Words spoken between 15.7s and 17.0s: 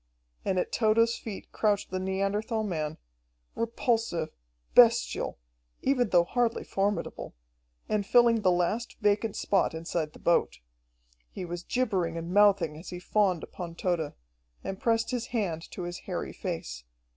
his hairy face.